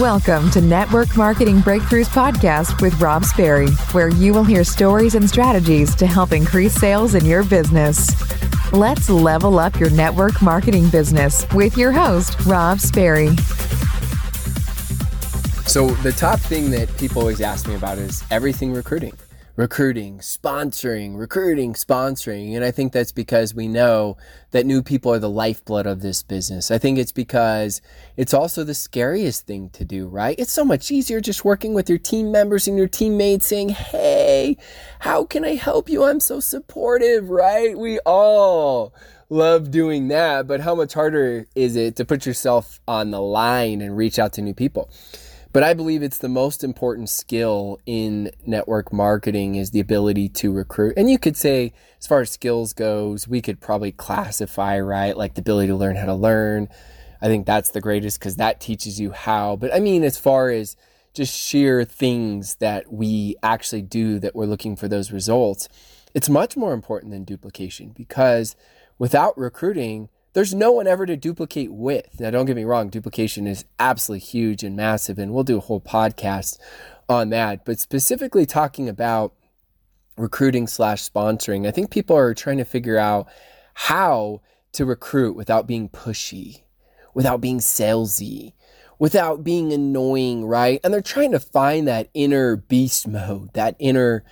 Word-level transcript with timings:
Welcome 0.00 0.50
to 0.52 0.62
Network 0.62 1.18
Marketing 1.18 1.58
Breakthroughs 1.58 2.08
Podcast 2.08 2.80
with 2.80 2.98
Rob 2.98 3.26
Sperry, 3.26 3.68
where 3.92 4.08
you 4.08 4.32
will 4.32 4.42
hear 4.42 4.64
stories 4.64 5.16
and 5.16 5.28
strategies 5.28 5.94
to 5.96 6.06
help 6.06 6.32
increase 6.32 6.72
sales 6.72 7.14
in 7.14 7.26
your 7.26 7.44
business. 7.44 8.10
Let's 8.72 9.10
level 9.10 9.58
up 9.58 9.78
your 9.78 9.90
network 9.90 10.40
marketing 10.40 10.88
business 10.88 11.46
with 11.52 11.76
your 11.76 11.92
host, 11.92 12.40
Rob 12.46 12.80
Sperry. 12.80 13.36
So, 15.66 15.90
the 16.00 16.14
top 16.16 16.40
thing 16.40 16.70
that 16.70 16.88
people 16.96 17.20
always 17.20 17.42
ask 17.42 17.68
me 17.68 17.74
about 17.74 17.98
is 17.98 18.24
everything 18.30 18.72
recruiting 18.72 19.12
recruiting, 19.62 20.18
sponsoring, 20.18 21.16
recruiting, 21.16 21.72
sponsoring. 21.72 22.56
And 22.56 22.64
I 22.64 22.72
think 22.72 22.92
that's 22.92 23.12
because 23.12 23.54
we 23.54 23.68
know 23.68 24.16
that 24.50 24.66
new 24.66 24.82
people 24.82 25.12
are 25.12 25.20
the 25.20 25.30
lifeblood 25.30 25.86
of 25.86 26.02
this 26.02 26.24
business. 26.24 26.72
I 26.72 26.78
think 26.78 26.98
it's 26.98 27.12
because 27.12 27.80
it's 28.16 28.34
also 28.34 28.64
the 28.64 28.74
scariest 28.74 29.46
thing 29.46 29.70
to 29.70 29.84
do, 29.84 30.08
right? 30.08 30.34
It's 30.36 30.50
so 30.50 30.64
much 30.64 30.90
easier 30.90 31.20
just 31.20 31.44
working 31.44 31.74
with 31.74 31.88
your 31.88 32.00
team 32.00 32.32
members 32.32 32.66
and 32.66 32.76
your 32.76 32.88
teammates 32.88 33.46
saying, 33.46 33.68
Hey, 33.68 34.56
how 34.98 35.24
can 35.24 35.44
I 35.44 35.54
help 35.54 35.88
you? 35.88 36.02
I'm 36.02 36.18
so 36.18 36.40
supportive, 36.40 37.30
right? 37.30 37.78
We 37.78 38.00
all 38.00 38.92
love 39.28 39.70
doing 39.70 40.08
that, 40.08 40.48
but 40.48 40.60
how 40.60 40.74
much 40.74 40.92
harder 40.92 41.46
is 41.54 41.76
it 41.76 41.94
to 41.96 42.04
put 42.04 42.26
yourself 42.26 42.80
on 42.88 43.12
the 43.12 43.20
line 43.20 43.80
and 43.80 43.96
reach 43.96 44.18
out 44.18 44.32
to 44.32 44.42
new 44.42 44.54
people? 44.54 44.90
But 45.52 45.62
I 45.62 45.74
believe 45.74 46.02
it's 46.02 46.18
the 46.18 46.30
most 46.30 46.64
important 46.64 47.10
skill 47.10 47.78
in 47.84 48.30
network 48.46 48.90
marketing 48.90 49.56
is 49.56 49.70
the 49.70 49.80
ability 49.80 50.30
to 50.30 50.50
recruit. 50.50 50.94
And 50.96 51.10
you 51.10 51.18
could 51.18 51.36
say, 51.36 51.74
as 51.98 52.06
far 52.06 52.22
as 52.22 52.30
skills 52.30 52.72
goes, 52.72 53.28
we 53.28 53.42
could 53.42 53.60
probably 53.60 53.92
classify, 53.92 54.80
right? 54.80 55.14
Like 55.14 55.34
the 55.34 55.42
ability 55.42 55.68
to 55.68 55.76
learn 55.76 55.96
how 55.96 56.06
to 56.06 56.14
learn. 56.14 56.68
I 57.20 57.26
think 57.26 57.44
that's 57.44 57.70
the 57.70 57.82
greatest 57.82 58.18
because 58.18 58.36
that 58.36 58.60
teaches 58.60 58.98
you 58.98 59.10
how. 59.10 59.56
But 59.56 59.74
I 59.74 59.80
mean, 59.80 60.04
as 60.04 60.16
far 60.18 60.48
as 60.48 60.74
just 61.12 61.38
sheer 61.38 61.84
things 61.84 62.54
that 62.56 62.90
we 62.90 63.36
actually 63.42 63.82
do 63.82 64.18
that 64.20 64.34
we're 64.34 64.46
looking 64.46 64.74
for 64.74 64.88
those 64.88 65.12
results, 65.12 65.68
it's 66.14 66.30
much 66.30 66.56
more 66.56 66.72
important 66.72 67.12
than 67.12 67.24
duplication 67.24 67.90
because 67.90 68.56
without 68.98 69.36
recruiting, 69.36 70.08
there's 70.32 70.54
no 70.54 70.72
one 70.72 70.86
ever 70.86 71.06
to 71.06 71.16
duplicate 71.16 71.72
with. 71.72 72.18
Now, 72.20 72.30
don't 72.30 72.46
get 72.46 72.56
me 72.56 72.64
wrong, 72.64 72.88
duplication 72.88 73.46
is 73.46 73.64
absolutely 73.78 74.26
huge 74.26 74.62
and 74.62 74.76
massive, 74.76 75.18
and 75.18 75.32
we'll 75.32 75.44
do 75.44 75.58
a 75.58 75.60
whole 75.60 75.80
podcast 75.80 76.58
on 77.08 77.30
that. 77.30 77.64
But 77.64 77.78
specifically 77.78 78.46
talking 78.46 78.88
about 78.88 79.34
recruiting 80.16 80.66
slash 80.66 81.08
sponsoring, 81.08 81.66
I 81.66 81.70
think 81.70 81.90
people 81.90 82.16
are 82.16 82.34
trying 82.34 82.58
to 82.58 82.64
figure 82.64 82.98
out 82.98 83.28
how 83.74 84.40
to 84.72 84.84
recruit 84.84 85.36
without 85.36 85.66
being 85.66 85.88
pushy, 85.88 86.62
without 87.14 87.40
being 87.40 87.58
salesy, 87.58 88.54
without 88.98 89.44
being 89.44 89.72
annoying, 89.72 90.44
right? 90.44 90.80
And 90.82 90.94
they're 90.94 91.02
trying 91.02 91.32
to 91.32 91.40
find 91.40 91.88
that 91.88 92.08
inner 92.14 92.56
beast 92.56 93.06
mode, 93.06 93.52
that 93.52 93.76
inner, 93.78 94.24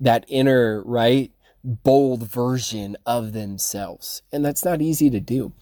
that 0.00 0.24
inner, 0.28 0.82
right? 0.84 1.32
Bold 1.64 2.28
version 2.28 2.96
of 3.06 3.32
themselves. 3.32 4.22
And 4.30 4.44
that's 4.44 4.64
not 4.64 4.82
easy 4.82 5.10
to 5.10 5.20
do. 5.20 5.52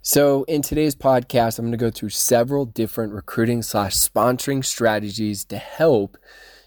So, 0.00 0.44
in 0.44 0.62
today's 0.62 0.94
podcast, 0.94 1.58
I'm 1.58 1.66
going 1.66 1.72
to 1.72 1.76
go 1.76 1.90
through 1.90 2.10
several 2.10 2.64
different 2.64 3.12
recruiting 3.12 3.62
slash 3.62 3.96
sponsoring 3.96 4.64
strategies 4.64 5.44
to 5.46 5.58
help 5.58 6.16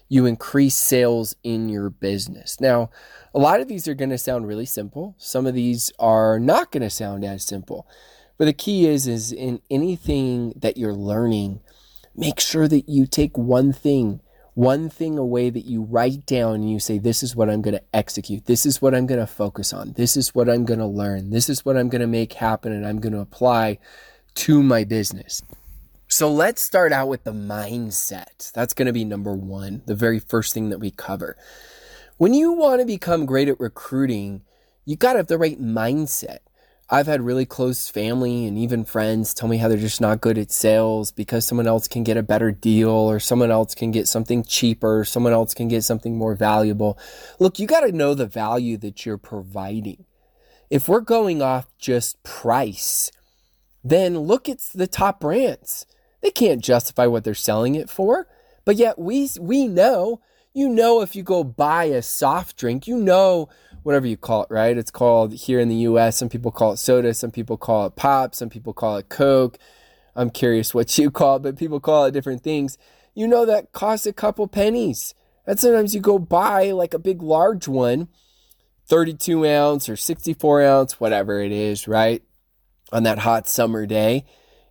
you 0.08 0.26
increase 0.26 0.74
sales 0.74 1.34
in 1.42 1.70
your 1.70 1.88
business. 1.88 2.60
Now, 2.60 2.90
a 3.34 3.38
lot 3.38 3.60
of 3.60 3.68
these 3.68 3.88
are 3.88 3.94
going 3.94 4.10
to 4.10 4.18
sound 4.18 4.46
really 4.46 4.66
simple. 4.66 5.14
Some 5.16 5.46
of 5.46 5.54
these 5.54 5.90
are 5.98 6.38
not 6.38 6.70
going 6.70 6.82
to 6.82 6.90
sound 6.90 7.24
as 7.24 7.44
simple. 7.44 7.88
But 8.36 8.44
the 8.44 8.52
key 8.52 8.86
is 8.86 9.06
is 9.06 9.32
in 9.32 9.62
anything 9.70 10.52
that 10.56 10.76
you're 10.76 10.94
learning, 10.94 11.60
make 12.14 12.40
sure 12.40 12.68
that 12.68 12.88
you 12.88 13.06
take 13.06 13.38
one 13.38 13.72
thing 13.72 14.20
one 14.54 14.88
thing 14.90 15.18
away 15.18 15.50
that 15.50 15.64
you 15.64 15.82
write 15.82 16.26
down 16.26 16.56
and 16.56 16.70
you 16.70 16.78
say, 16.78 16.98
This 16.98 17.22
is 17.22 17.34
what 17.34 17.48
I'm 17.48 17.62
going 17.62 17.74
to 17.74 17.84
execute. 17.94 18.46
This 18.46 18.66
is 18.66 18.82
what 18.82 18.94
I'm 18.94 19.06
going 19.06 19.20
to 19.20 19.26
focus 19.26 19.72
on. 19.72 19.92
This 19.92 20.16
is 20.16 20.34
what 20.34 20.48
I'm 20.48 20.64
going 20.64 20.80
to 20.80 20.86
learn. 20.86 21.30
This 21.30 21.48
is 21.48 21.64
what 21.64 21.76
I'm 21.76 21.88
going 21.88 22.00
to 22.00 22.06
make 22.06 22.34
happen 22.34 22.72
and 22.72 22.86
I'm 22.86 23.00
going 23.00 23.14
to 23.14 23.20
apply 23.20 23.78
to 24.34 24.62
my 24.62 24.84
business. 24.84 25.42
So 26.08 26.30
let's 26.30 26.60
start 26.60 26.92
out 26.92 27.08
with 27.08 27.24
the 27.24 27.32
mindset. 27.32 28.52
That's 28.52 28.74
going 28.74 28.86
to 28.86 28.92
be 28.92 29.04
number 29.04 29.32
one, 29.32 29.82
the 29.86 29.94
very 29.94 30.18
first 30.18 30.52
thing 30.52 30.68
that 30.68 30.78
we 30.78 30.90
cover. 30.90 31.38
When 32.18 32.34
you 32.34 32.52
want 32.52 32.80
to 32.80 32.86
become 32.86 33.24
great 33.24 33.48
at 33.48 33.58
recruiting, 33.58 34.42
you 34.84 34.96
got 34.96 35.14
to 35.14 35.20
have 35.20 35.28
the 35.28 35.38
right 35.38 35.60
mindset. 35.60 36.38
I've 36.90 37.06
had 37.06 37.22
really 37.22 37.46
close 37.46 37.88
family 37.88 38.46
and 38.46 38.58
even 38.58 38.84
friends 38.84 39.32
tell 39.32 39.48
me 39.48 39.56
how 39.56 39.68
they're 39.68 39.78
just 39.78 40.00
not 40.00 40.20
good 40.20 40.36
at 40.36 40.50
sales 40.50 41.10
because 41.10 41.46
someone 41.46 41.66
else 41.66 41.88
can 41.88 42.04
get 42.04 42.16
a 42.16 42.22
better 42.22 42.50
deal 42.50 42.90
or 42.90 43.18
someone 43.18 43.50
else 43.50 43.74
can 43.74 43.90
get 43.90 44.08
something 44.08 44.44
cheaper, 44.44 45.04
someone 45.04 45.32
else 45.32 45.54
can 45.54 45.68
get 45.68 45.84
something 45.84 46.16
more 46.16 46.34
valuable. 46.34 46.98
Look, 47.38 47.58
you 47.58 47.66
got 47.66 47.80
to 47.80 47.92
know 47.92 48.14
the 48.14 48.26
value 48.26 48.76
that 48.78 49.06
you're 49.06 49.16
providing. 49.16 50.04
If 50.68 50.88
we're 50.88 51.00
going 51.00 51.40
off 51.40 51.66
just 51.78 52.22
price, 52.22 53.10
then 53.82 54.18
look 54.18 54.48
at 54.48 54.60
the 54.74 54.86
top 54.86 55.20
brands. 55.20 55.86
They 56.20 56.30
can't 56.30 56.62
justify 56.62 57.06
what 57.06 57.24
they're 57.24 57.34
selling 57.34 57.74
it 57.74 57.90
for. 57.90 58.26
But 58.64 58.76
yet 58.76 58.98
we 58.98 59.28
we 59.40 59.66
know, 59.66 60.20
you 60.54 60.68
know 60.68 61.00
if 61.00 61.16
you 61.16 61.22
go 61.22 61.42
buy 61.42 61.84
a 61.84 62.02
soft 62.02 62.56
drink, 62.56 62.86
you 62.86 62.96
know 62.96 63.48
whatever 63.82 64.06
you 64.06 64.16
call 64.16 64.44
it, 64.44 64.50
right? 64.50 64.76
It's 64.76 64.90
called 64.90 65.32
here 65.32 65.60
in 65.60 65.68
the 65.68 65.76
US, 65.76 66.16
some 66.16 66.28
people 66.28 66.50
call 66.50 66.72
it 66.72 66.78
soda, 66.78 67.14
some 67.14 67.30
people 67.30 67.56
call 67.56 67.86
it 67.86 67.96
pop, 67.96 68.34
some 68.34 68.48
people 68.48 68.72
call 68.72 68.96
it 68.96 69.08
Coke. 69.08 69.58
I'm 70.14 70.30
curious 70.30 70.74
what 70.74 70.98
you 70.98 71.10
call 71.10 71.36
it, 71.36 71.42
but 71.42 71.56
people 71.56 71.80
call 71.80 72.04
it 72.04 72.12
different 72.12 72.42
things. 72.42 72.78
You 73.14 73.26
know 73.26 73.46
that 73.46 73.72
costs 73.72 74.06
a 74.06 74.12
couple 74.12 74.46
pennies. 74.46 75.14
And 75.46 75.58
sometimes 75.58 75.94
you 75.94 76.00
go 76.00 76.18
buy 76.18 76.70
like 76.70 76.94
a 76.94 76.98
big 76.98 77.22
large 77.22 77.66
one, 77.66 78.08
32 78.86 79.46
ounce 79.46 79.88
or 79.88 79.96
64 79.96 80.62
ounce, 80.62 81.00
whatever 81.00 81.40
it 81.40 81.52
is, 81.52 81.88
right? 81.88 82.22
On 82.92 83.02
that 83.04 83.18
hot 83.18 83.48
summer 83.48 83.86
day. 83.86 84.24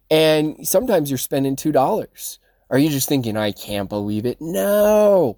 And 0.09 0.67
sometimes 0.67 1.09
you're 1.09 1.17
spending 1.17 1.55
$2. 1.55 2.38
Are 2.69 2.78
you 2.78 2.89
just 2.89 3.09
thinking, 3.09 3.35
I 3.35 3.51
can't 3.51 3.89
believe 3.89 4.25
it? 4.25 4.38
No, 4.39 5.38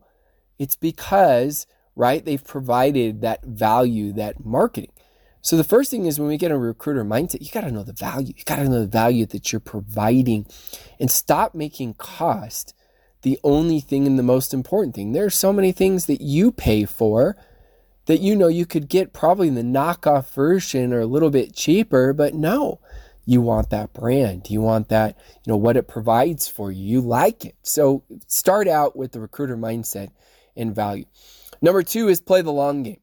it's 0.59 0.75
because 0.75 1.66
right? 1.96 2.24
They've 2.24 2.44
provided 2.44 3.22
that 3.22 3.44
value, 3.44 4.14
that 4.14 4.44
marketing. 4.44 4.92
So 5.42 5.58
the 5.58 5.64
first 5.66 5.92
thing 5.92 6.06
is 6.06 6.20
when 6.20 6.30
we 6.30 6.38
get 6.38 6.52
a 6.52 6.58
recruiter 6.58 7.04
mindset, 7.04 7.42
you 7.42 7.52
got 7.52 7.62
to 7.62 7.72
know 7.72 7.84
the 7.84 7.92
value. 7.92 8.34
You 8.36 8.44
got 8.46 8.56
to 8.58 8.70
know 8.70 8.80
the 8.80 8.88
value 8.88 9.26
that 9.28 9.52
you're 9.52 9.59
providing 9.59 10.46
and 11.00 11.12
stop 11.12 11.53
making 11.53 11.96
cost 11.96 12.74
the 13.24 13.40
only 13.44 13.80
thing 13.80 14.08
and 14.08 14.18
the 14.18 14.24
most 14.24 14.53
important 14.53 14.96
thing. 14.96 15.12
There 15.12 15.26
are 15.26 15.30
so 15.30 15.52
many 15.52 15.72
things 15.72 16.06
that 16.06 16.22
you 16.22 16.52
pay 16.52 16.86
for 16.86 17.36
that 18.06 18.20
you 18.20 18.36
know 18.36 18.48
you 18.48 18.66
could 18.66 18.88
get 18.88 19.14
probably 19.14 19.50
the 19.50 19.62
knockoff 19.62 20.34
version 20.34 20.94
or 20.94 21.00
a 21.00 21.06
little 21.06 21.30
bit 21.30 21.53
cheaper, 21.53 22.14
but 22.14 22.34
no. 22.34 22.80
You 23.26 23.42
want 23.42 23.70
that 23.70 23.94
brand. 23.94 24.50
You 24.50 24.62
want 24.62 24.90
that, 24.90 25.18
you 25.46 25.52
know, 25.52 25.58
what 25.58 25.78
it 25.78 25.88
provides 25.88 26.50
for 26.50 26.72
you. 26.72 26.84
You 26.84 27.02
like 27.02 27.46
it. 27.46 27.56
So 27.64 28.03
start 28.28 28.68
out 28.68 28.98
with 28.98 29.14
the 29.14 29.22
recruiter 29.22 29.56
mindset 29.56 30.09
and 30.58 30.76
value. 30.76 31.06
Number 31.63 31.81
two 31.81 32.09
is 32.09 32.19
play 32.19 32.41
the 32.41 32.51
long 32.51 32.84
game. 32.84 33.00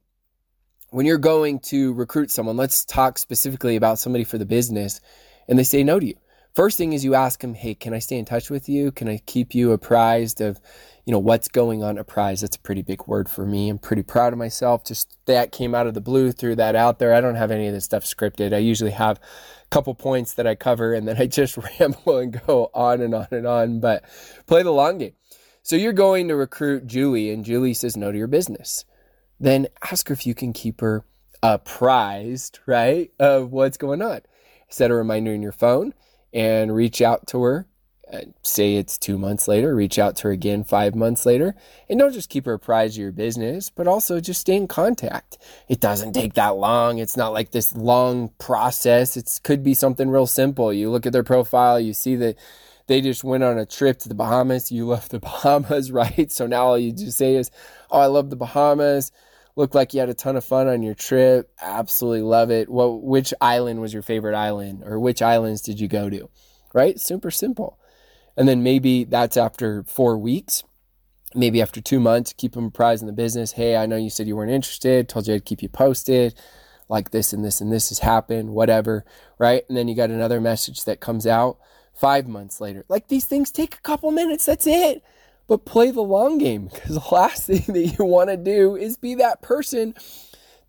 When 0.90 1.06
you're 1.06 1.16
going 1.16 1.60
to 1.60 1.94
recruit 1.94 2.30
someone, 2.30 2.58
let's 2.58 2.84
talk 2.84 3.16
specifically 3.16 3.74
about 3.74 3.98
somebody 3.98 4.22
for 4.22 4.36
the 4.36 4.44
business 4.44 5.00
and 5.48 5.58
they 5.58 5.62
say 5.64 5.82
no 5.82 5.98
to 5.98 6.04
you. 6.04 6.16
First 6.54 6.76
thing 6.76 6.92
is 6.92 7.02
you 7.02 7.14
ask 7.14 7.40
them, 7.40 7.54
"Hey, 7.54 7.74
can 7.74 7.94
I 7.94 8.00
stay 8.00 8.18
in 8.18 8.26
touch 8.26 8.50
with 8.50 8.68
you? 8.68 8.92
Can 8.92 9.08
I 9.08 9.22
keep 9.24 9.54
you 9.54 9.72
apprised 9.72 10.42
of, 10.42 10.60
you 11.06 11.10
know, 11.10 11.18
what's 11.18 11.48
going 11.48 11.82
on?" 11.82 11.96
Apprised. 11.96 12.42
That's 12.42 12.56
a 12.56 12.60
pretty 12.60 12.82
big 12.82 13.06
word 13.06 13.30
for 13.30 13.46
me. 13.46 13.70
I'm 13.70 13.78
pretty 13.78 14.02
proud 14.02 14.34
of 14.34 14.38
myself. 14.38 14.84
Just 14.84 15.16
that 15.24 15.52
came 15.52 15.74
out 15.74 15.86
of 15.86 15.94
the 15.94 16.02
blue, 16.02 16.30
threw 16.30 16.54
that 16.56 16.76
out 16.76 16.98
there. 16.98 17.14
I 17.14 17.22
don't 17.22 17.36
have 17.36 17.50
any 17.50 17.66
of 17.66 17.72
this 17.72 17.86
stuff 17.86 18.04
scripted. 18.04 18.52
I 18.52 18.58
usually 18.58 18.90
have 18.90 19.16
a 19.18 19.68
couple 19.70 19.94
points 19.94 20.34
that 20.34 20.46
I 20.46 20.54
cover, 20.54 20.92
and 20.92 21.08
then 21.08 21.16
I 21.16 21.24
just 21.24 21.56
ramble 21.80 22.18
and 22.18 22.38
go 22.46 22.70
on 22.74 23.00
and 23.00 23.14
on 23.14 23.28
and 23.30 23.46
on. 23.46 23.80
But 23.80 24.04
play 24.46 24.62
the 24.62 24.70
long 24.70 24.98
game. 24.98 25.14
So 25.62 25.76
you're 25.76 25.92
going 25.92 26.28
to 26.28 26.36
recruit 26.36 26.86
Julie, 26.86 27.30
and 27.30 27.44
Julie 27.44 27.74
says 27.74 27.96
no 27.96 28.10
to 28.10 28.18
your 28.18 28.26
business. 28.26 28.84
Then 29.38 29.68
ask 29.82 30.08
her 30.08 30.14
if 30.14 30.26
you 30.26 30.34
can 30.34 30.52
keep 30.52 30.80
her 30.80 31.04
apprised, 31.42 32.58
right, 32.66 33.10
of 33.18 33.52
what's 33.52 33.76
going 33.76 34.02
on. 34.02 34.20
Set 34.68 34.90
a 34.90 34.94
reminder 34.94 35.32
in 35.32 35.42
your 35.42 35.52
phone 35.52 35.94
and 36.32 36.74
reach 36.74 37.02
out 37.02 37.26
to 37.28 37.42
her. 37.42 37.66
Uh, 38.12 38.22
say 38.42 38.74
it's 38.74 38.98
two 38.98 39.16
months 39.16 39.46
later, 39.46 39.72
reach 39.72 39.96
out 39.96 40.16
to 40.16 40.24
her 40.24 40.30
again 40.32 40.64
five 40.64 40.96
months 40.96 41.24
later. 41.24 41.54
And 41.88 41.98
don't 41.98 42.12
just 42.12 42.28
keep 42.28 42.44
her 42.46 42.54
apprised 42.54 42.94
of 42.94 43.02
your 43.02 43.12
business, 43.12 43.70
but 43.70 43.86
also 43.86 44.18
just 44.18 44.40
stay 44.40 44.56
in 44.56 44.66
contact. 44.66 45.38
It 45.68 45.78
doesn't 45.78 46.12
take 46.14 46.34
that 46.34 46.56
long. 46.56 46.98
It's 46.98 47.16
not 47.16 47.32
like 47.32 47.52
this 47.52 47.74
long 47.76 48.30
process. 48.38 49.16
It 49.16 49.38
could 49.44 49.62
be 49.62 49.74
something 49.74 50.10
real 50.10 50.26
simple. 50.26 50.72
You 50.72 50.90
look 50.90 51.06
at 51.06 51.12
their 51.12 51.22
profile, 51.22 51.78
you 51.78 51.92
see 51.92 52.16
that 52.16 52.36
they 52.90 53.00
just 53.00 53.22
went 53.22 53.44
on 53.44 53.56
a 53.56 53.64
trip 53.64 54.00
to 54.00 54.08
the 54.08 54.16
Bahamas. 54.16 54.72
You 54.72 54.84
left 54.84 55.12
the 55.12 55.20
Bahamas, 55.20 55.92
right? 55.92 56.30
So 56.32 56.48
now 56.48 56.66
all 56.66 56.78
you 56.78 56.90
just 56.90 57.16
say 57.16 57.36
is, 57.36 57.48
Oh, 57.88 58.00
I 58.00 58.06
love 58.06 58.30
the 58.30 58.36
Bahamas. 58.36 59.12
Looked 59.54 59.76
like 59.76 59.94
you 59.94 60.00
had 60.00 60.08
a 60.08 60.14
ton 60.14 60.34
of 60.34 60.44
fun 60.44 60.66
on 60.66 60.82
your 60.82 60.94
trip. 60.94 61.52
Absolutely 61.60 62.22
love 62.22 62.50
it. 62.50 62.68
What, 62.68 63.00
which 63.00 63.32
island 63.40 63.80
was 63.80 63.92
your 63.92 64.02
favorite 64.02 64.34
island? 64.34 64.82
Or 64.84 64.98
which 64.98 65.22
islands 65.22 65.60
did 65.60 65.78
you 65.78 65.86
go 65.86 66.10
to? 66.10 66.28
Right? 66.74 66.98
Super 66.98 67.30
simple. 67.30 67.78
And 68.36 68.48
then 68.48 68.64
maybe 68.64 69.04
that's 69.04 69.36
after 69.36 69.84
four 69.84 70.18
weeks. 70.18 70.64
Maybe 71.32 71.62
after 71.62 71.80
two 71.80 72.00
months, 72.00 72.32
keep 72.32 72.54
them 72.54 72.66
apprised 72.66 73.02
in 73.02 73.06
the 73.06 73.12
business. 73.12 73.52
Hey, 73.52 73.76
I 73.76 73.86
know 73.86 73.96
you 73.96 74.10
said 74.10 74.26
you 74.26 74.34
weren't 74.34 74.50
interested, 74.50 75.08
told 75.08 75.28
you 75.28 75.34
I'd 75.34 75.44
keep 75.44 75.62
you 75.62 75.68
posted. 75.68 76.34
Like 76.88 77.12
this 77.12 77.32
and 77.32 77.44
this 77.44 77.60
and 77.60 77.72
this 77.72 77.90
has 77.90 78.00
happened, 78.00 78.50
whatever, 78.50 79.04
right? 79.38 79.62
And 79.68 79.76
then 79.76 79.86
you 79.86 79.94
got 79.94 80.10
another 80.10 80.40
message 80.40 80.86
that 80.86 80.98
comes 80.98 81.24
out 81.24 81.58
five 82.00 82.26
months 82.26 82.60
later. 82.60 82.84
Like 82.88 83.08
these 83.08 83.26
things 83.26 83.50
take 83.50 83.74
a 83.74 83.80
couple 83.80 84.10
minutes, 84.10 84.46
that's 84.46 84.66
it. 84.66 85.04
But 85.46 85.66
play 85.66 85.90
the 85.90 86.00
long 86.00 86.38
game 86.38 86.68
because 86.72 86.94
the 86.94 87.14
last 87.14 87.46
thing 87.46 87.64
that 87.68 87.98
you 87.98 88.04
want 88.04 88.30
to 88.30 88.36
do 88.36 88.74
is 88.74 88.96
be 88.96 89.14
that 89.16 89.42
person 89.42 89.94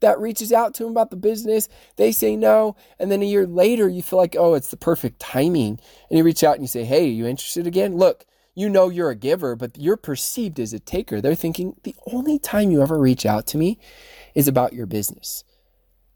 that 0.01 0.19
reaches 0.19 0.51
out 0.51 0.73
to 0.73 0.83
them 0.83 0.91
about 0.91 1.09
the 1.09 1.15
business. 1.15 1.69
They 1.95 2.11
say 2.11 2.35
no. 2.35 2.75
And 2.99 3.11
then 3.11 3.21
a 3.21 3.25
year 3.25 3.47
later, 3.47 3.87
you 3.87 4.01
feel 4.01 4.19
like, 4.19 4.35
oh, 4.37 4.55
it's 4.55 4.71
the 4.71 4.77
perfect 4.77 5.19
timing. 5.19 5.79
And 6.09 6.17
you 6.17 6.23
reach 6.23 6.43
out 6.43 6.55
and 6.55 6.63
you 6.63 6.67
say, 6.67 6.83
hey, 6.83 7.07
you 7.07 7.25
interested 7.25 7.65
again? 7.65 7.95
Look, 7.95 8.25
you 8.53 8.67
know 8.67 8.89
you're 8.89 9.11
a 9.11 9.15
giver, 9.15 9.55
but 9.55 9.77
you're 9.77 9.97
perceived 9.97 10.59
as 10.59 10.73
a 10.73 10.79
taker. 10.79 11.21
They're 11.21 11.35
thinking 11.35 11.75
the 11.83 11.95
only 12.11 12.39
time 12.39 12.71
you 12.71 12.81
ever 12.81 12.99
reach 12.99 13.25
out 13.25 13.47
to 13.47 13.57
me 13.57 13.79
is 14.35 14.47
about 14.47 14.73
your 14.73 14.87
business. 14.87 15.43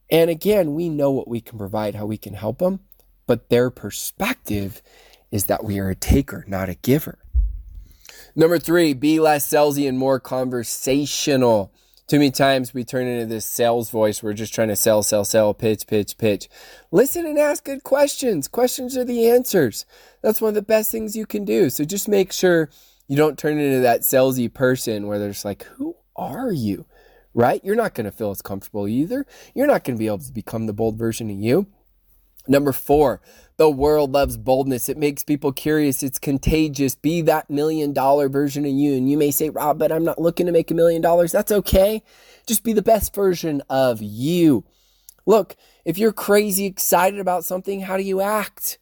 And 0.09 0.29
again, 0.29 0.73
we 0.73 0.89
know 0.89 1.11
what 1.11 1.27
we 1.27 1.39
can 1.39 1.57
provide, 1.57 1.95
how 1.95 2.05
we 2.05 2.17
can 2.17 2.33
help 2.33 2.57
them, 2.57 2.81
but 3.27 3.49
their 3.49 3.69
perspective 3.69 4.81
is 5.31 5.45
that 5.45 5.63
we 5.63 5.79
are 5.79 5.89
a 5.89 5.95
taker, 5.95 6.45
not 6.47 6.69
a 6.69 6.75
giver. 6.75 7.19
Number 8.35 8.59
three, 8.59 8.93
be 8.93 9.19
less 9.19 9.47
salesy 9.49 9.87
and 9.87 9.97
more 9.97 10.19
conversational. 10.19 11.71
Too 12.07 12.19
many 12.19 12.31
times 12.31 12.73
we 12.73 12.83
turn 12.83 13.07
into 13.07 13.25
this 13.25 13.45
sales 13.45 13.89
voice. 13.89 14.21
We're 14.21 14.33
just 14.33 14.53
trying 14.53 14.67
to 14.67 14.75
sell, 14.75 15.01
sell, 15.01 15.25
sell, 15.25 15.55
pitch, 15.55 15.87
pitch, 15.87 16.17
pitch. 16.17 16.49
Listen 16.91 17.25
and 17.25 17.39
ask 17.39 17.63
good 17.63 17.81
questions. 17.81 18.47
Questions 18.47 18.95
are 18.95 19.03
the 19.03 19.27
answers. 19.27 19.85
That's 20.21 20.39
one 20.39 20.49
of 20.49 20.55
the 20.55 20.61
best 20.61 20.91
things 20.91 21.15
you 21.15 21.25
can 21.25 21.45
do. 21.45 21.71
So 21.71 21.83
just 21.83 22.07
make 22.07 22.31
sure 22.31 22.69
you 23.07 23.17
don't 23.17 23.39
turn 23.39 23.57
into 23.57 23.79
that 23.79 24.01
salesy 24.01 24.53
person 24.53 25.07
where 25.07 25.17
they're 25.17 25.29
just 25.29 25.45
like, 25.45 25.63
who 25.63 25.95
are 26.15 26.51
you? 26.51 26.85
Right? 27.33 27.63
You're 27.63 27.75
not 27.75 27.95
going 27.95 28.05
to 28.05 28.11
feel 28.11 28.31
as 28.31 28.41
comfortable 28.41 28.87
either. 28.87 29.25
You're 29.55 29.65
not 29.65 29.83
going 29.83 29.97
to 29.97 29.99
be 29.99 30.07
able 30.07 30.19
to 30.19 30.31
become 30.31 30.67
the 30.67 30.73
bold 30.73 30.97
version 30.97 31.31
of 31.31 31.37
you. 31.37 31.67
Number 32.47 32.71
four, 32.71 33.21
the 33.57 33.69
world 33.69 34.11
loves 34.11 34.37
boldness. 34.37 34.89
It 34.89 34.97
makes 34.97 35.23
people 35.23 35.51
curious. 35.51 36.03
It's 36.03 36.19
contagious. 36.19 36.95
Be 36.95 37.21
that 37.21 37.49
million 37.49 37.93
dollar 37.93 38.29
version 38.29 38.65
of 38.65 38.71
you. 38.71 38.95
And 38.95 39.09
you 39.09 39.17
may 39.17 39.31
say, 39.31 39.49
Rob, 39.49 39.79
but 39.79 39.91
I'm 39.91 40.03
not 40.03 40.19
looking 40.21 40.45
to 40.45 40.51
make 40.51 40.69
a 40.71 40.75
million 40.75 41.01
dollars. 41.01 41.31
That's 41.31 41.51
okay. 41.51 42.03
Just 42.45 42.63
be 42.63 42.73
the 42.73 42.81
best 42.81 43.15
version 43.15 43.61
of 43.69 44.01
you. 44.01 44.65
Look, 45.25 45.55
if 45.85 45.97
you're 45.97 46.13
crazy 46.13 46.65
excited 46.65 47.19
about 47.19 47.45
something, 47.45 47.81
how 47.81 47.97
do 47.97 48.03
you 48.03 48.21
act? 48.21 48.77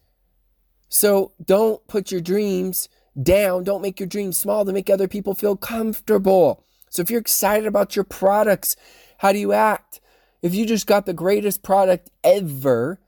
So 0.88 1.32
don't 1.42 1.86
put 1.86 2.10
your 2.10 2.20
dreams 2.20 2.88
down. 3.20 3.64
Don't 3.64 3.82
make 3.82 3.98
your 3.98 4.08
dreams 4.08 4.36
small 4.36 4.64
to 4.64 4.72
make 4.72 4.90
other 4.90 5.08
people 5.08 5.34
feel 5.34 5.56
comfortable. 5.56 6.64
So 6.90 7.00
if 7.02 7.10
you're 7.10 7.20
excited 7.20 7.66
about 7.66 7.96
your 7.96 8.04
products, 8.04 8.76
how 9.18 9.32
do 9.32 9.38
you 9.38 9.52
act? 9.52 10.00
If 10.42 10.54
you 10.54 10.66
just 10.66 10.86
got 10.86 11.06
the 11.06 11.14
greatest 11.14 11.62
product 11.62 12.10
ever, 12.22 13.00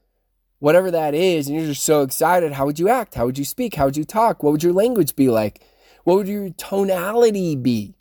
whatever 0.59 0.91
that 0.91 1.15
is, 1.15 1.49
and 1.49 1.57
you're 1.57 1.67
just 1.67 1.85
so 1.85 2.03
excited, 2.03 2.53
how 2.53 2.67
would 2.67 2.79
you 2.79 2.89
act? 2.89 3.15
How 3.15 3.27
would 3.27 3.39
you 3.39 3.45
speak? 3.45 3.75
How 3.75 3.87
would 3.87 3.97
you 3.97 4.05
talk? 4.05 4.43
What 4.43 4.53
would 4.53 4.63
your 4.63 4.73
language 4.73 5.17
be 5.17 5.29
like? 5.29 5.63
What 6.05 6.17
would 6.17 6.29
your 6.29 6.51
tonality 6.51 7.57
be? 7.57 7.97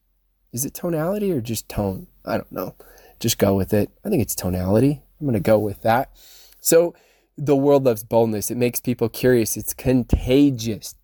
Is 0.54 0.66
it 0.66 0.74
tonality 0.74 1.32
or 1.32 1.42
just 1.42 1.68
tone? 1.68 2.08
I 2.24 2.38
don't 2.38 2.52
know. 2.52 2.76
Just 3.20 3.38
go 3.38 3.56
with 3.56 3.74
it. 3.74 3.90
I 4.06 4.10
think 4.10 4.22
it's 4.22 4.36
tonality. 4.36 5.02
I'm 5.20 5.28
going 5.28 5.34
to 5.34 5.40
go 5.40 5.60
with 5.60 5.82
that. 5.82 6.12
So, 6.60 6.94
the 7.38 7.56
world 7.56 7.84
loves 7.84 8.04
boldness. 8.04 8.50
It 8.50 8.58
makes 8.58 8.80
people 8.80 9.10
curious. 9.10 9.58
It's 9.58 9.74
contagious. 9.74 10.96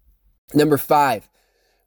Number 0.54 0.78
five, 0.78 1.28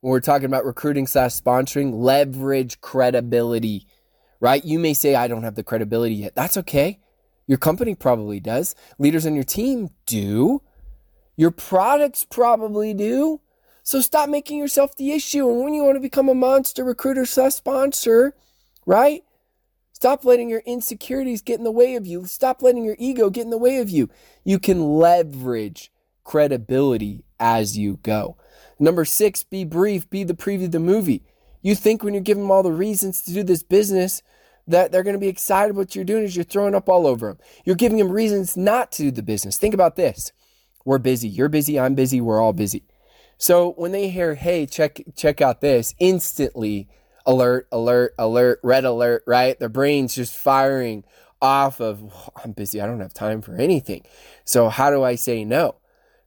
when 0.00 0.10
we're 0.10 0.20
talking 0.20 0.46
about 0.46 0.66
recruiting 0.66 1.06
slash 1.06 1.32
sponsoring, 1.32 1.94
leverage 1.94 2.80
credibility, 2.82 3.86
right? 4.40 4.62
You 4.62 4.78
may 4.78 4.92
say, 4.92 5.14
I 5.14 5.28
don't 5.28 5.44
have 5.44 5.54
the 5.54 5.62
credibility 5.62 6.14
yet. 6.14 6.34
That's 6.34 6.58
okay. 6.58 7.00
Your 7.46 7.58
company 7.58 7.94
probably 7.94 8.40
does. 8.40 8.74
Leaders 8.98 9.26
on 9.26 9.34
your 9.34 9.44
team 9.44 9.90
do. 10.06 10.62
Your 11.36 11.50
products 11.50 12.24
probably 12.24 12.94
do. 12.94 13.40
So 13.82 14.00
stop 14.00 14.28
making 14.30 14.58
yourself 14.58 14.96
the 14.96 15.12
issue. 15.12 15.48
And 15.48 15.62
when 15.62 15.74
you 15.74 15.84
want 15.84 15.96
to 15.96 16.00
become 16.00 16.28
a 16.28 16.34
monster 16.34 16.84
recruiter 16.84 17.26
slash 17.26 17.54
sponsor, 17.54 18.34
right? 18.86 19.22
Stop 19.92 20.24
letting 20.24 20.48
your 20.48 20.62
insecurities 20.66 21.42
get 21.42 21.58
in 21.58 21.64
the 21.64 21.70
way 21.70 21.94
of 21.94 22.06
you. 22.06 22.24
Stop 22.24 22.62
letting 22.62 22.84
your 22.84 22.96
ego 22.98 23.30
get 23.30 23.44
in 23.44 23.50
the 23.50 23.58
way 23.58 23.78
of 23.78 23.90
you. 23.90 24.08
You 24.42 24.58
can 24.58 24.98
leverage 24.98 25.92
credibility 26.24 27.24
as 27.38 27.76
you 27.76 27.98
go. 28.02 28.36
Number 28.78 29.04
six, 29.04 29.42
be 29.42 29.64
brief, 29.64 30.08
be 30.10 30.24
the 30.24 30.34
preview 30.34 30.64
of 30.64 30.72
the 30.72 30.80
movie. 30.80 31.22
You 31.62 31.74
think 31.74 32.02
when 32.02 32.12
you're 32.14 32.22
giving 32.22 32.44
them 32.44 32.50
all 32.50 32.62
the 32.62 32.72
reasons 32.72 33.22
to 33.22 33.32
do 33.32 33.42
this 33.42 33.62
business, 33.62 34.22
that 34.66 34.92
they're 34.92 35.02
going 35.02 35.14
to 35.14 35.20
be 35.20 35.28
excited 35.28 35.76
what 35.76 35.94
you're 35.94 36.04
doing 36.04 36.24
is 36.24 36.36
you're 36.36 36.44
throwing 36.44 36.74
up 36.74 36.88
all 36.88 37.06
over 37.06 37.28
them. 37.28 37.38
You're 37.64 37.76
giving 37.76 37.98
them 37.98 38.10
reasons 38.10 38.56
not 38.56 38.92
to 38.92 39.04
do 39.04 39.10
the 39.10 39.22
business. 39.22 39.58
Think 39.58 39.74
about 39.74 39.96
this. 39.96 40.32
We're 40.84 40.98
busy. 40.98 41.28
You're 41.28 41.48
busy. 41.48 41.78
I'm 41.78 41.94
busy. 41.94 42.20
We're 42.20 42.40
all 42.40 42.52
busy. 42.52 42.84
So 43.38 43.72
when 43.72 43.92
they 43.92 44.08
hear, 44.08 44.34
"Hey, 44.34 44.66
check 44.66 45.00
check 45.16 45.40
out 45.40 45.60
this," 45.60 45.94
instantly 45.98 46.88
alert, 47.26 47.66
alert, 47.72 48.14
alert, 48.18 48.60
red 48.62 48.84
alert, 48.84 49.22
right? 49.26 49.58
Their 49.58 49.68
brains 49.68 50.14
just 50.14 50.34
firing 50.34 51.04
off 51.42 51.80
of, 51.80 52.30
"I'm 52.42 52.52
busy. 52.52 52.80
I 52.80 52.86
don't 52.86 53.00
have 53.00 53.14
time 53.14 53.42
for 53.42 53.56
anything." 53.56 54.02
So 54.44 54.68
how 54.68 54.90
do 54.90 55.02
I 55.02 55.14
say 55.14 55.44
no? 55.44 55.76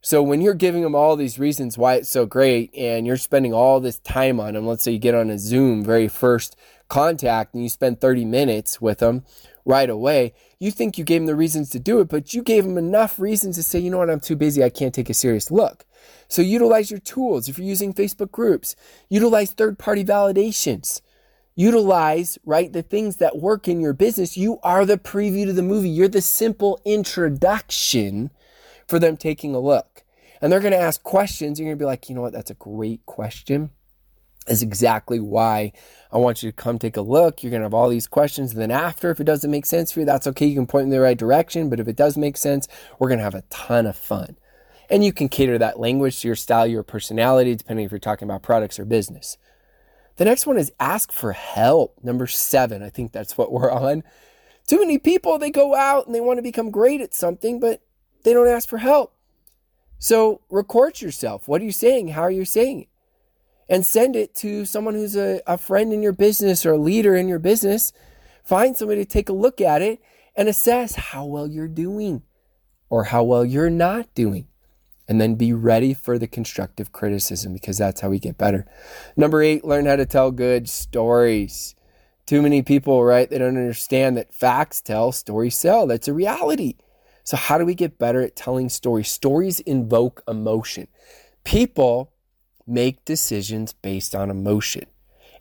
So 0.01 0.22
when 0.22 0.42
you're 0.42 0.54
giving 0.54 0.83
them 0.83 0.95
all 0.95 1.16
these 1.16 1.40
reasons 1.40 1.78
why 1.78 1.95
it's 1.95 2.10
so 2.10 2.25
great 2.25 2.74
and 2.75 3.06
you're 3.06 3.18
spending 3.18 3.54
all 3.54 3.80
this 3.80 4.00
time 4.00 4.40
on 4.40 4.54
them, 4.54 4.66
let's 4.66 4.83
say 4.83 4.92
you 4.92 5.00
get 5.00 5.16
on 5.16 5.30
a 5.30 5.38
Zoom 5.38 5.83
very 5.83 6.07
first 6.07 6.56
contact 6.88 7.54
and 7.54 7.63
you 7.63 7.69
spend 7.69 8.00
30 8.00 8.25
minutes 8.25 8.81
with 8.81 9.00
them 9.00 9.24
right 9.66 9.89
away, 9.89 10.34
you 10.60 10.72
think 10.72 10.98
you 10.98 11.04
gave 11.04 11.22
them 11.22 11.25
the 11.28 11.36
reasons 11.36 11.69
to 11.72 11.80
do 11.80 12.00
it, 12.00 12.07
but 12.07 12.34
you 12.34 12.42
gave 12.42 12.63
them 12.63 12.78
enough 12.78 13.19
reasons 13.19 13.57
to 13.57 13.63
say, 13.63 13.80
you 13.80 13.89
know 13.89 13.98
what, 13.98 14.10
I'm 14.10 14.19
too 14.19 14.36
busy, 14.36 14.63
I 14.63 14.69
can't 14.69 14.94
take 14.94 15.10
a 15.10 15.13
serious 15.13 15.51
look. 15.51 15.86
So 16.28 16.42
utilize 16.42 16.89
your 16.89 17.00
tools. 17.01 17.50
If 17.50 17.57
you're 17.57 17.68
using 17.68 17.94
Facebook 17.94 18.31
groups, 18.31 18.75
utilize 19.10 19.51
third 19.51 19.78
party 19.78 20.04
validations. 20.04 21.01
Utilize, 21.56 22.38
right, 22.45 22.72
the 22.72 22.84
things 22.84 23.18
that 23.18 23.40
work 23.40 23.68
in 23.68 23.81
your 23.81 23.94
business. 23.94 24.38
You 24.38 24.60
are 24.62 24.86
the 24.86 24.98
preview 24.98 25.45
to 25.48 25.54
the 25.54 25.63
movie. 25.63 25.90
You're 25.90 26.07
the 26.07 26.22
simple 26.22 26.80
introduction 26.86 28.30
for 28.88 29.00
them 29.00 29.18
taking 29.18 29.56
a 29.56 29.60
look. 29.60 30.04
And 30.40 30.51
they're 30.51 30.60
going 30.60 30.72
to 30.72 30.78
ask 30.78 31.01
questions. 31.01 31.60
You're 31.60 31.66
going 31.66 31.78
to 31.78 31.81
be 31.81 31.88
like, 31.88 32.09
you 32.09 32.16
know 32.16 32.21
what, 32.21 32.33
that's 32.33 32.52
a 32.52 32.56
great 32.56 33.06
question 33.07 33.71
is 34.47 34.61
exactly 34.61 35.19
why 35.19 35.73
I 36.11 36.18
want 36.18 36.42
you 36.42 36.51
to 36.51 36.56
come 36.56 36.80
take 36.80 36.97
a 36.97 37.01
look. 37.01 37.44
You're 37.44 37.51
going 37.51 37.61
to 37.61 37.66
have 37.66 37.73
all 37.73 37.89
these 37.89 38.07
questions. 38.07 38.51
And 38.54 38.61
then 38.61 38.71
after, 38.71 39.11
if 39.11 39.19
it 39.19 39.25
doesn't 39.25 39.51
make 39.51 39.66
sense 39.66 39.92
for 39.92 39.99
you, 39.99 40.06
that's 40.06 40.27
okay. 40.27 40.45
You 40.45 40.56
can 40.56 40.68
point 40.68 40.85
in 40.85 40.89
the 40.89 41.01
right 41.01 41.18
direction. 41.18 41.69
But 41.69 41.80
if 41.80 41.87
it 41.87 41.95
does 41.95 42.18
make 42.18 42.37
sense, 42.37 42.68
we're 42.97 43.09
going 43.09 43.19
to 43.19 43.23
have 43.23 43.35
a 43.35 43.44
ton 43.49 43.85
of 43.85 43.97
fun. 43.97 44.37
And 44.89 45.04
you 45.04 45.11
can 45.11 45.27
cater 45.27 45.57
that 45.57 45.80
language 45.80 46.21
to 46.21 46.27
your 46.27 46.35
style, 46.35 46.66
your 46.66 46.83
personality, 46.83 47.56
depending 47.56 47.85
if 47.85 47.92
you're 47.92 47.99
talking 47.99 48.27
about 48.27 48.42
products 48.44 48.80
or 48.80 48.85
business. 48.85 49.37
The 50.16 50.25
next 50.25 50.47
one 50.47 50.57
is 50.57 50.71
ask 50.80 51.11
for 51.11 51.33
help. 51.33 51.97
Number 52.04 52.25
seven. 52.25 52.81
I 52.81 52.89
think 52.89 53.11
that's 53.11 53.37
what 53.37 53.51
we're 53.51 53.71
on. 53.71 54.04
Too 54.66 54.80
many 54.80 54.97
people, 54.97 55.37
they 55.37 55.51
go 55.51 55.75
out 55.75 56.06
and 56.06 56.16
they 56.16 56.21
want 56.21 56.37
to 56.37 56.44
become 56.44 56.71
great 56.71 57.01
at 57.01 57.13
something, 57.13 57.59
but 57.59 57.81
they 58.23 58.33
don't 58.33 58.47
ask 58.47 58.68
for 58.68 58.80
help. 58.80 59.13
So 59.99 60.42
record 60.49 61.01
yourself. 61.01 61.47
What 61.47 61.61
are 61.61 61.66
you 61.66 61.71
saying? 61.71 62.09
How 62.09 62.21
are 62.21 62.31
you 62.31 62.45
saying 62.45 62.81
it? 62.81 62.87
And 63.69 63.86
send 63.86 64.16
it 64.16 64.33
to 64.36 64.66
someone 64.66 64.94
who's 64.94 65.16
a, 65.16 65.42
a 65.45 65.57
friend 65.57 65.92
in 65.92 66.02
your 66.02 66.14
business 66.14 66.66
or 66.66 66.74
a 66.74 66.78
leader 66.78 67.16
in 67.16 67.28
your 67.28 67.40
business. 67.40 67.94
Find 68.44 68.78
somebody 68.78 69.04
to 69.04 69.09
take 69.09 69.30
a 69.30 69.33
look 69.33 69.59
at 69.59 69.81
it 69.81 70.00
and 70.36 70.47
assess 70.47 70.95
how 70.95 71.26
well 71.26 71.47
you're 71.47 71.68
doing 71.68 72.24
or 72.90 73.06
how 73.06 73.24
well 73.24 73.44
you're 73.44 73.69
not 73.69 74.14
doing. 74.16 74.47
And 75.09 75.21
then 75.21 75.36
be 75.36 75.54
ready 75.54 75.94
for 75.94 76.18
the 76.18 76.28
constructive 76.28 76.92
criticism 76.92 77.54
because 77.54 77.78
that's 77.78 78.02
how 78.02 78.09
we 78.09 78.19
get 78.19 78.38
better. 78.38 78.66
Number 79.16 79.42
eight, 79.42 79.64
learn 79.64 79.86
how 79.86 79.95
to 79.95 80.06
tell 80.06 80.31
good 80.31 80.69
stories. 80.69 81.76
Too 82.26 82.42
many 82.42 82.62
people, 82.62 83.04
right? 83.06 83.30
They 83.30 83.38
don't 83.38 83.57
understand 83.57 84.18
that 84.18 84.33
facts 84.33 84.81
tell, 84.81 85.14
stories 85.14 85.57
sell. 85.57 85.88
That's 85.88 86.09
a 86.09 86.14
reality. 86.14 86.76
So, 87.24 87.38
how 87.38 87.57
do 87.57 87.66
we 87.66 87.74
get 87.74 87.97
better 87.97 88.21
at 88.21 88.36
telling 88.36 88.68
stories? 88.68 89.09
Stories 89.09 89.62
invoke 89.62 90.24
emotion. 90.28 90.90
People 91.45 92.12
make 92.68 93.04
decisions 93.06 93.74
based 93.74 94.14
on 94.14 94.30
emotion. 94.30 94.86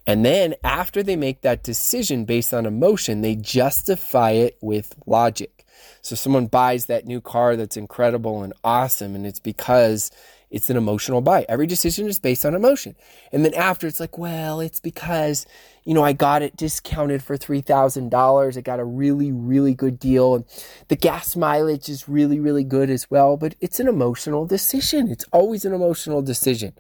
And 0.07 0.25
then 0.25 0.55
after 0.63 1.03
they 1.03 1.17
make 1.17 1.41
that 1.41 1.65
decision 1.65 2.25
based 2.25 2.55
on 2.55 2.65
emotion, 2.65 3.23
they 3.23 3.35
justify 3.35 4.31
it 4.31 4.57
with 4.61 4.95
logic. 5.07 5.67
So 6.01 6.15
someone 6.15 6.47
buys 6.47 6.87
that 6.87 7.07
new 7.07 7.21
car 7.21 7.57
that's 7.57 7.77
incredible 7.77 8.43
and 8.43 8.53
awesome, 8.63 9.15
and 9.15 9.27
it's 9.27 9.41
because 9.41 10.11
it's 10.49 10.71
an 10.71 10.77
emotional 10.77 11.21
buy. 11.21 11.45
Every 11.49 11.67
decision 11.67 12.07
is 12.07 12.21
based 12.21 12.47
on 12.47 12.55
emotion. 12.55 12.95
And 13.33 13.45
then 13.45 13.53
after 13.55 13.89
it's 13.89 13.99
like, 13.99 14.17
well, 14.17 14.61
it's 14.61 14.79
because, 14.79 15.45
you 15.85 15.93
know, 15.93 16.05
I 16.05 16.13
got 16.13 16.43
it 16.43 16.57
discounted 16.57 17.23
for 17.25 17.37
$3,000. 17.37 18.57
I 18.57 18.61
got 18.61 18.79
a 18.79 18.85
really, 18.85 19.33
really 19.33 19.75
good 19.75 19.99
deal. 19.99 20.37
And 20.37 20.45
the 20.87 20.97
gas 20.97 21.35
mileage 21.35 21.89
is 21.89 22.09
really, 22.09 22.39
really 22.39 22.65
good 22.65 22.91
as 22.91 23.11
well. 23.11 23.37
But 23.37 23.57
it's 23.61 23.81
an 23.81 23.89
emotional 23.89 24.47
decision. 24.47 25.11
It's 25.11 25.25
always 25.33 25.65
an 25.65 25.75
emotional 25.75 26.23
decision. 26.23 26.75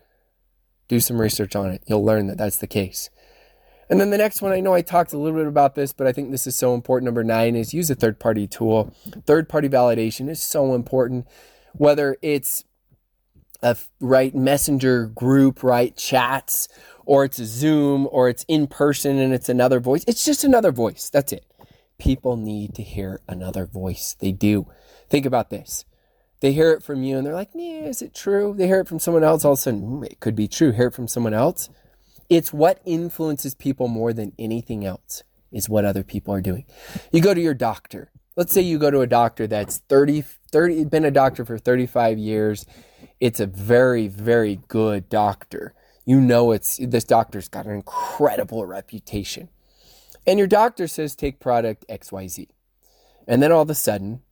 Do 0.89 1.01
some 1.01 1.21
research 1.21 1.57
on 1.57 1.71
it. 1.71 1.83
You'll 1.87 2.05
learn 2.05 2.27
that 2.29 2.39
that's 2.39 2.59
the 2.59 2.67
case. 2.67 3.11
And 3.89 4.01
then 4.01 4.11
the 4.11 4.19
next 4.19 4.43
one, 4.43 4.53
I 4.53 4.61
know 4.61 4.75
I 4.75 4.83
talked 4.83 5.13
a 5.13 5.19
little 5.19 5.39
bit 5.39 5.47
about 5.47 5.75
this, 5.75 5.93
but 5.93 6.07
I 6.07 6.13
think 6.13 6.31
this 6.31 6.47
is 6.47 6.57
so 6.57 6.75
important. 6.75 7.05
Number 7.05 7.23
nine 7.23 7.55
is 7.55 7.73
use 7.73 7.89
a 7.89 7.95
third 7.95 8.19
party 8.19 8.47
tool. 8.47 8.93
Third 9.27 9.49
party 9.49 9.69
validation 9.69 10.29
is 10.29 10.43
so 10.43 10.75
important, 10.75 11.27
whether 11.73 12.17
it's 12.21 12.65
a 13.63 13.77
right 14.01 14.35
messenger 14.35 15.07
group, 15.07 15.63
right 15.63 15.97
chats, 15.97 16.69
or 17.05 17.25
it's 17.25 17.37
Zoom, 17.37 18.09
or 18.11 18.29
it's 18.29 18.45
in 18.49 18.67
person 18.67 19.19
and 19.19 19.33
it's 19.33 19.49
another 19.49 19.79
voice. 19.79 20.05
It's 20.09 20.25
just 20.25 20.43
another 20.43 20.73
voice. 20.73 21.09
That's 21.09 21.33
it. 21.33 21.45
People 21.99 22.37
need 22.37 22.75
to 22.75 22.83
hear 22.83 23.21
another 23.29 23.67
voice. 23.67 24.17
They 24.19 24.33
do. 24.33 24.67
Think 25.09 25.25
about 25.27 25.51
this. 25.51 25.85
They 26.41 26.53
hear 26.53 26.73
it 26.73 26.83
from 26.83 27.03
you 27.03 27.17
and 27.17 27.27
they're 27.27 27.35
like, 27.35 27.51
yeah, 27.55 27.87
is 27.87 28.03
it 28.03 28.15
true? 28.15 28.55
They 28.57 28.67
hear 28.67 28.81
it 28.81 28.89
from 28.89 28.99
someone 28.99 29.25
else. 29.25 29.45
All 29.45 29.53
of 29.53 29.59
a 29.59 29.63
sudden, 29.63 29.83
mm, 29.83 30.07
it 30.07 30.21
could 30.21 30.37
be 30.37 30.49
true. 30.49 30.73
Hear 30.73 30.89
it 30.89 30.95
from 30.95 31.09
someone 31.09 31.35
else. 31.35 31.71
It's 32.29 32.53
what 32.53 32.81
influences 32.85 33.55
people 33.55 33.89
more 33.89 34.13
than 34.13 34.33
anything 34.39 34.85
else 34.85 35.23
is 35.53 35.69
what 35.69 35.85
other 35.85 36.03
people 36.03 36.35
are 36.35 36.41
doing. 36.41 36.67
You 37.13 37.21
go 37.21 37.35
to 37.35 37.41
your 37.41 37.55
doctor. 37.55 38.11
Let's 38.37 38.53
say 38.53 38.61
you 38.61 38.79
go 38.79 38.91
to 38.91 39.01
a 39.01 39.07
doctor 39.07 39.47
that's 39.47 39.79
30, 39.89 40.25
30 40.53 40.85
been 40.85 41.05
a 41.05 41.11
doctor 41.11 41.45
for 41.45 41.57
35 41.57 42.19
years. 42.19 42.67
It's 43.21 43.41
a 43.41 43.47
very, 43.47 44.09
very 44.09 44.61
good 44.69 45.09
doctor. 45.09 45.73
You 46.05 46.21
know 46.21 46.53
it's 46.53 46.77
this 46.77 47.05
doctor's 47.05 47.49
got 47.49 47.67
an 47.67 47.73
incredible 47.73 48.67
reputation. 48.67 49.49
And 50.27 50.39
your 50.39 50.49
doctor 50.49 50.87
says 50.87 51.15
take 51.15 51.41
product 51.41 51.87
XYZ. 51.89 52.49
And 53.27 53.43
then 53.43 53.53
all 53.53 53.63
of 53.63 53.71
a 53.71 53.75
sudden, 53.75 54.23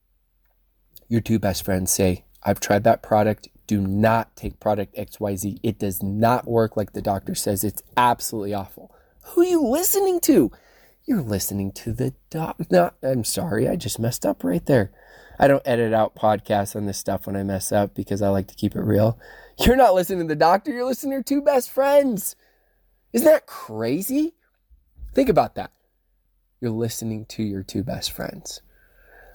your 1.08 1.20
two 1.20 1.38
best 1.38 1.64
friends 1.64 1.92
say, 1.92 2.25
I've 2.42 2.61
tried 2.61 2.84
that 2.84 3.02
product 3.02 3.49
do 3.66 3.80
not 3.80 4.37
take 4.37 4.61
product 4.61 4.94
XYZ. 4.94 5.58
It 5.62 5.78
does 5.78 6.02
not 6.02 6.46
work 6.46 6.76
like 6.76 6.92
the 6.92 7.02
doctor 7.02 7.34
says. 7.34 7.64
It's 7.64 7.82
absolutely 7.96 8.52
awful. 8.52 8.94
Who 9.23 9.40
are 9.40 9.44
you 9.44 9.62
listening 9.62 10.20
to? 10.20 10.52
You're 11.06 11.23
listening 11.23 11.73
to 11.73 11.92
the 11.92 12.14
doc. 12.30 12.56
No, 12.70 12.90
I'm 13.02 13.25
sorry. 13.25 13.68
I 13.68 13.76
just 13.76 13.99
messed 13.99 14.26
up 14.26 14.44
right 14.44 14.64
there. 14.66 14.90
I 15.38 15.49
don't 15.49 15.66
edit 15.66 15.92
out 15.92 16.14
podcasts 16.14 16.76
on 16.76 16.87
this 16.87 16.99
stuff 16.99 17.26
when 17.26 17.37
I 17.37 17.42
mess 17.42 17.73
up 17.73 17.94
because 17.94 18.23
I 18.23 18.28
like 18.28 18.49
to 18.49 18.54
keep 18.54 18.76
it 18.76 18.82
real. 18.82 19.18
You're 19.58 19.76
not 19.76 19.94
listening 19.94 20.28
to 20.28 20.34
the 20.34 20.38
doctor. 20.38 20.73
You're 20.73 20.84
listening 20.84 21.12
to 21.12 21.14
your 21.14 21.23
two 21.23 21.42
best 21.42 21.70
friends. 21.70 22.37
Isn't 23.12 23.26
that 23.26 23.46
crazy? 23.46 24.34
Think 25.14 25.28
about 25.28 25.54
that. 25.54 25.73
You're 26.61 26.70
listening 26.70 27.26
to 27.26 27.42
your 27.42 27.62
two 27.62 27.82
best 27.82 28.12
friends. 28.12 28.61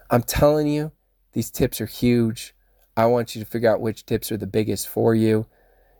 I'm 0.10 0.24
telling 0.24 0.68
you, 0.68 0.92
these 1.34 1.52
tips 1.52 1.80
are 1.82 1.86
huge. 1.86 2.54
I 2.98 3.06
want 3.06 3.36
you 3.36 3.44
to 3.44 3.50
figure 3.50 3.72
out 3.72 3.82
which 3.82 4.06
tips 4.06 4.32
are 4.32 4.38
the 4.38 4.48
biggest 4.48 4.88
for 4.88 5.16
you. 5.16 5.46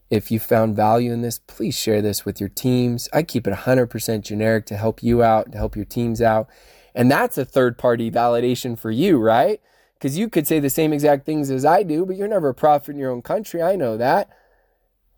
If 0.10 0.32
you 0.32 0.40
found 0.40 0.76
value 0.76 1.14
in 1.14 1.22
this, 1.22 1.40
please 1.40 1.78
share 1.78 2.02
this 2.02 2.26
with 2.26 2.40
your 2.40 2.50
teams. 2.50 3.08
I 3.14 3.22
keep 3.24 3.48
it 3.48 3.54
100% 3.54 4.22
generic 4.22 4.66
to 4.66 4.78
help 4.78 5.04
you 5.04 5.22
out, 5.22 5.52
to 5.52 5.58
help 5.58 5.76
your 5.76 5.86
teams 5.86 6.22
out. 6.22 6.50
And 6.96 7.12
that's 7.12 7.38
a 7.38 7.46
third 7.46 7.78
party 7.78 8.10
validation 8.10 8.78
for 8.78 8.90
you, 8.90 9.20
right? 9.20 9.62
Because 9.94 10.18
you 10.18 10.28
could 10.30 10.48
say 10.48 10.60
the 10.60 10.70
same 10.70 10.94
exact 10.94 11.26
things 11.26 11.52
as 11.52 11.64
I 11.64 11.84
do, 11.84 12.06
but 12.06 12.16
you're 12.16 12.28
never 12.28 12.50
a 12.50 12.56
prophet 12.56 12.92
in 12.92 12.98
your 12.98 13.12
own 13.12 13.22
country. 13.22 13.62
I 13.62 13.76
know 13.76 13.98
that. 13.98 14.30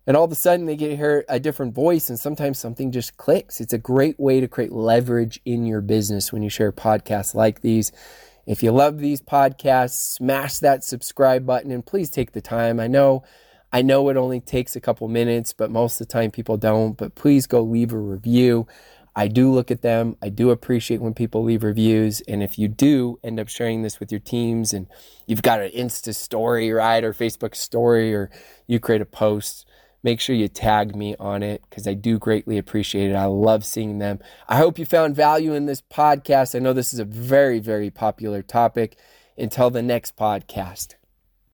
And 0.06 0.16
all 0.16 0.24
of 0.24 0.32
a 0.32 0.36
sudden 0.36 0.66
they 0.66 0.76
get 0.76 0.96
hear 0.98 1.24
a 1.28 1.38
different 1.38 1.74
voice, 1.74 2.08
and 2.08 2.18
sometimes 2.18 2.58
something 2.58 2.90
just 2.90 3.16
clicks. 3.16 3.60
It's 3.60 3.72
a 3.72 3.78
great 3.78 4.18
way 4.18 4.40
to 4.40 4.48
create 4.48 4.72
leverage 4.72 5.40
in 5.44 5.64
your 5.64 5.80
business 5.80 6.32
when 6.32 6.42
you 6.42 6.50
share 6.50 6.72
podcasts 6.72 7.34
like 7.34 7.60
these. 7.60 7.92
If 8.46 8.62
you 8.62 8.72
love 8.72 8.98
these 8.98 9.20
podcasts, 9.20 10.14
smash 10.14 10.58
that 10.58 10.82
subscribe 10.82 11.46
button 11.46 11.70
and 11.70 11.84
please 11.84 12.10
take 12.10 12.32
the 12.32 12.40
time. 12.40 12.80
I 12.80 12.88
know 12.88 13.22
I 13.74 13.80
know 13.80 14.08
it 14.10 14.18
only 14.18 14.40
takes 14.40 14.76
a 14.76 14.80
couple 14.80 15.08
minutes, 15.08 15.54
but 15.54 15.70
most 15.70 15.98
of 15.98 16.06
the 16.06 16.12
time 16.12 16.30
people 16.30 16.58
don't, 16.58 16.92
but 16.92 17.14
please 17.14 17.46
go 17.46 17.62
leave 17.62 17.92
a 17.92 17.98
review. 17.98 18.66
I 19.16 19.28
do 19.28 19.50
look 19.50 19.70
at 19.70 19.82
them. 19.82 20.16
I 20.22 20.28
do 20.28 20.50
appreciate 20.50 21.00
when 21.00 21.14
people 21.14 21.42
leave 21.42 21.62
reviews. 21.62 22.20
And 22.22 22.42
if 22.42 22.58
you 22.58 22.68
do 22.68 23.18
end 23.24 23.40
up 23.40 23.48
sharing 23.48 23.82
this 23.82 23.98
with 23.98 24.10
your 24.10 24.20
teams 24.20 24.74
and 24.74 24.86
you've 25.26 25.42
got 25.42 25.60
an 25.60 25.70
Insta 25.70 26.14
story, 26.14 26.70
right, 26.70 27.02
or 27.02 27.14
Facebook 27.14 27.54
story, 27.54 28.14
or 28.14 28.30
you 28.66 28.78
create 28.78 29.00
a 29.00 29.06
post, 29.06 29.66
make 30.02 30.20
sure 30.20 30.34
you 30.34 30.48
tag 30.48 30.96
me 30.96 31.14
on 31.18 31.42
it 31.42 31.62
because 31.68 31.86
I 31.86 31.94
do 31.94 32.18
greatly 32.18 32.58
appreciate 32.58 33.10
it. 33.10 33.14
I 33.14 33.26
love 33.26 33.64
seeing 33.64 33.98
them. 33.98 34.20
I 34.48 34.56
hope 34.56 34.78
you 34.78 34.86
found 34.86 35.16
value 35.16 35.54
in 35.54 35.66
this 35.66 35.82
podcast. 35.82 36.54
I 36.54 36.58
know 36.58 36.72
this 36.72 36.92
is 36.92 36.98
a 36.98 37.04
very, 37.04 37.58
very 37.58 37.90
popular 37.90 38.42
topic. 38.42 38.96
Until 39.38 39.70
the 39.70 39.82
next 39.82 40.14
podcast. 40.14 40.96